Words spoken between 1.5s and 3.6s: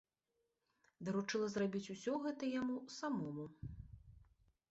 зрабіць усё гэта яму самому.